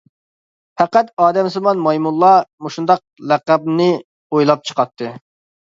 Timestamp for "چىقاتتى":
4.73-5.17